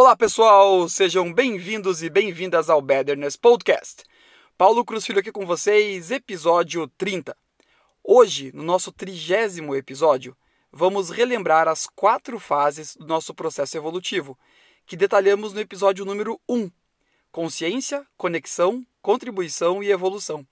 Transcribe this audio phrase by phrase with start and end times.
[0.00, 4.04] Olá pessoal, sejam bem-vindos e bem-vindas ao Betterness Podcast.
[4.56, 7.36] Paulo Cruz Filho aqui com vocês, episódio 30.
[8.04, 10.36] Hoje, no nosso trigésimo episódio,
[10.70, 14.38] vamos relembrar as quatro fases do nosso processo evolutivo,
[14.86, 16.70] que detalhamos no episódio número 1:
[17.32, 20.46] consciência, conexão, contribuição e evolução.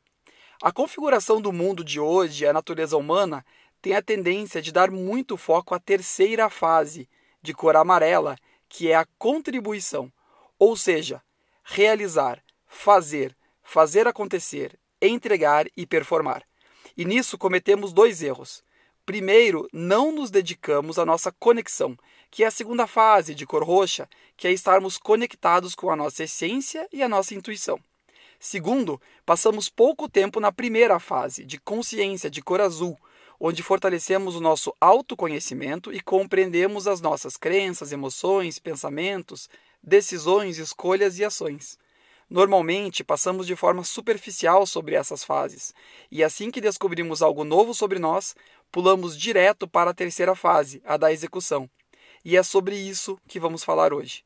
[0.60, 3.46] A configuração do mundo de hoje, a natureza humana,
[3.80, 7.08] tem a tendência de dar muito foco à terceira fase,
[7.40, 8.36] de cor amarela,
[8.68, 10.12] que é a contribuição,
[10.58, 11.22] ou seja,
[11.62, 16.42] realizar, fazer, fazer acontecer, entregar e performar.
[16.96, 18.64] E nisso cometemos dois erros.
[19.04, 21.96] Primeiro, não nos dedicamos à nossa conexão,
[22.30, 26.24] que é a segunda fase de cor roxa, que é estarmos conectados com a nossa
[26.24, 27.78] essência e a nossa intuição.
[28.38, 32.98] Segundo, passamos pouco tempo na primeira fase, de consciência, de cor azul,
[33.40, 39.48] onde fortalecemos o nosso autoconhecimento e compreendemos as nossas crenças, emoções, pensamentos,
[39.82, 41.78] decisões, escolhas e ações.
[42.28, 45.72] Normalmente, passamos de forma superficial sobre essas fases,
[46.10, 48.34] e assim que descobrimos algo novo sobre nós,
[48.72, 51.70] pulamos direto para a terceira fase, a da execução.
[52.24, 54.24] E é sobre isso que vamos falar hoje.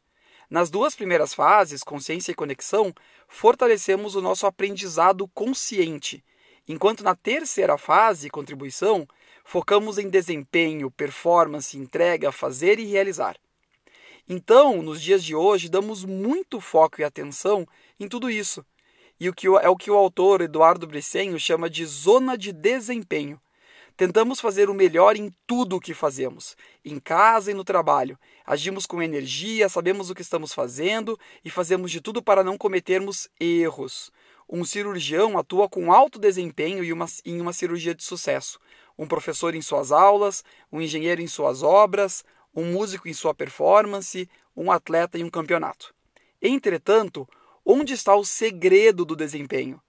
[0.48, 2.94] Nas duas primeiras fases, consciência e conexão,
[3.28, 6.24] fortalecemos o nosso aprendizado consciente
[6.68, 9.06] enquanto na terceira fase, contribuição,
[9.44, 13.36] focamos em desempenho, performance, entrega, fazer e realizar.
[14.28, 17.66] Então, nos dias de hoje, damos muito foco e atenção
[17.98, 18.64] em tudo isso.
[19.18, 23.40] E o que é o que o autor Eduardo Brissenho chama de zona de desempenho.
[23.96, 28.18] Tentamos fazer o melhor em tudo o que fazemos, em casa e no trabalho.
[28.46, 33.28] Agimos com energia, sabemos o que estamos fazendo e fazemos de tudo para não cometermos
[33.38, 34.10] erros.
[34.52, 38.58] Um cirurgião atua com alto desempenho em uma, em uma cirurgia de sucesso.
[38.98, 40.42] Um professor em suas aulas,
[40.72, 45.94] um engenheiro em suas obras, um músico em sua performance, um atleta em um campeonato.
[46.42, 47.28] Entretanto,
[47.64, 49.80] onde está o segredo do desempenho?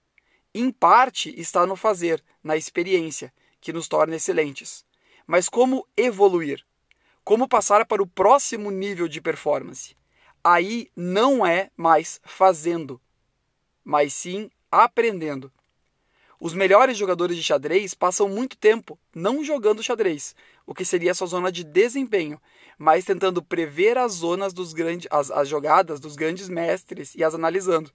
[0.54, 4.84] Em parte está no fazer, na experiência, que nos torna excelentes.
[5.26, 6.64] Mas como evoluir?
[7.24, 9.96] Como passar para o próximo nível de performance?
[10.44, 13.00] Aí não é mais fazendo,
[13.84, 15.52] mas sim aprendendo.
[16.40, 20.34] Os melhores jogadores de xadrez passam muito tempo não jogando xadrez,
[20.66, 22.40] o que seria sua zona de desempenho,
[22.78, 27.34] mas tentando prever as zonas dos grandes, as, as jogadas dos grandes mestres e as
[27.34, 27.92] analisando.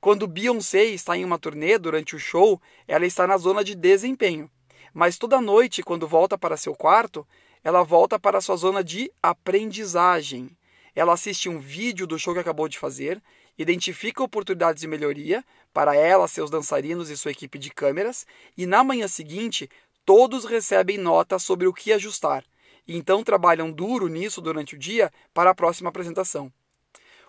[0.00, 4.50] Quando Beyoncé está em uma turnê durante o show, ela está na zona de desempenho.
[4.92, 7.26] Mas toda noite, quando volta para seu quarto,
[7.64, 10.56] ela volta para sua zona de aprendizagem.
[10.94, 13.22] Ela assiste um vídeo do show que acabou de fazer
[13.58, 18.26] identifica oportunidades de melhoria para ela, seus dançarinos e sua equipe de câmeras,
[18.56, 19.68] e na manhã seguinte
[20.04, 22.44] todos recebem nota sobre o que ajustar,
[22.86, 26.52] e então trabalham duro nisso durante o dia para a próxima apresentação.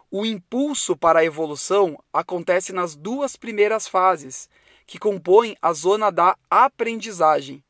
[0.10, 4.50] O impulso para a evolução acontece nas duas primeiras fases,
[4.86, 7.64] que compõem a zona da aprendizagem.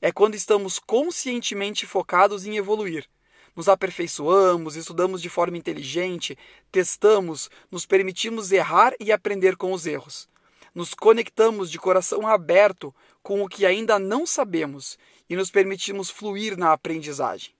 [0.00, 3.06] É quando estamos conscientemente focados em evoluir
[3.54, 6.36] nos aperfeiçoamos, estudamos de forma inteligente,
[6.70, 10.28] testamos, nos permitimos errar e aprender com os erros.
[10.74, 16.56] Nos conectamos de coração aberto com o que ainda não sabemos e nos permitimos fluir
[16.56, 17.54] na aprendizagem.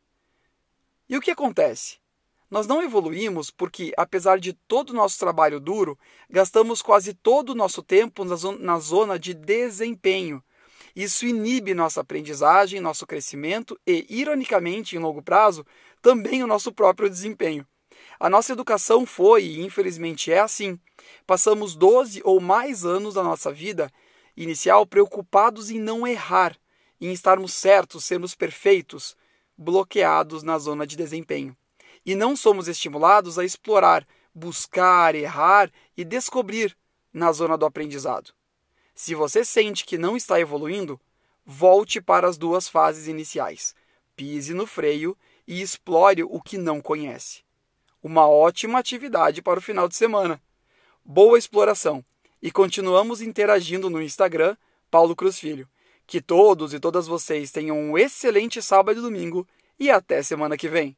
[1.08, 1.98] E o que acontece?
[2.50, 5.98] Nós não evoluímos porque, apesar de todo o nosso trabalho duro,
[6.28, 10.42] gastamos quase todo o nosso tempo na zona de desempenho,
[10.94, 15.64] isso inibe nossa aprendizagem, nosso crescimento e, ironicamente, em longo prazo,
[16.02, 17.66] também o nosso próprio desempenho.
[18.18, 20.78] A nossa educação foi, e infelizmente é assim.
[21.26, 23.90] Passamos 12 ou mais anos da nossa vida
[24.36, 26.56] inicial preocupados em não errar,
[27.00, 29.16] em estarmos certos, sermos perfeitos,
[29.56, 31.56] bloqueados na zona de desempenho.
[32.04, 36.76] E não somos estimulados a explorar, buscar, errar e descobrir
[37.12, 38.32] na zona do aprendizado.
[39.02, 41.00] Se você sente que não está evoluindo,
[41.42, 43.74] volte para as duas fases iniciais.
[44.14, 45.16] Pise no freio
[45.48, 47.42] e explore o que não conhece.
[48.02, 50.38] Uma ótima atividade para o final de semana.
[51.02, 52.04] Boa exploração
[52.42, 54.54] e continuamos interagindo no Instagram
[54.90, 55.66] Paulo Cruz Filho.
[56.06, 59.48] Que todos e todas vocês tenham um excelente sábado e domingo
[59.78, 60.94] e até semana que vem.